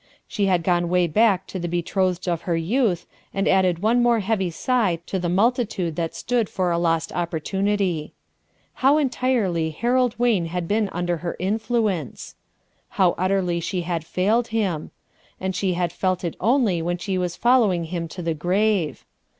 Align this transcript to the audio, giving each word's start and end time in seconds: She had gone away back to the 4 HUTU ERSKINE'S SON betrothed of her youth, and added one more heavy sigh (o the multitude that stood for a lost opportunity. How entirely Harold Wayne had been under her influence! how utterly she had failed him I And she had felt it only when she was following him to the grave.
She 0.27 0.47
had 0.47 0.63
gone 0.63 0.85
away 0.85 1.05
back 1.05 1.45
to 1.45 1.59
the 1.59 1.67
4 1.67 1.67
HUTU 1.67 1.67
ERSKINE'S 1.67 1.67
SON 1.75 1.77
betrothed 2.17 2.27
of 2.27 2.41
her 2.45 2.57
youth, 2.57 3.05
and 3.35 3.47
added 3.47 3.79
one 3.83 4.01
more 4.01 4.19
heavy 4.21 4.49
sigh 4.49 4.97
(o 5.13 5.17
the 5.19 5.29
multitude 5.29 5.95
that 5.95 6.15
stood 6.15 6.49
for 6.49 6.71
a 6.71 6.79
lost 6.79 7.11
opportunity. 7.11 8.11
How 8.81 8.97
entirely 8.97 9.69
Harold 9.69 10.15
Wayne 10.17 10.47
had 10.47 10.67
been 10.67 10.89
under 10.91 11.17
her 11.17 11.35
influence! 11.37 12.33
how 12.97 13.11
utterly 13.19 13.59
she 13.59 13.81
had 13.81 14.03
failed 14.03 14.47
him 14.47 14.89
I 15.39 15.45
And 15.45 15.55
she 15.55 15.73
had 15.75 15.93
felt 15.93 16.23
it 16.23 16.35
only 16.39 16.81
when 16.81 16.97
she 16.97 17.19
was 17.19 17.35
following 17.35 17.83
him 17.83 18.07
to 18.07 18.23
the 18.23 18.33
grave. 18.33 19.05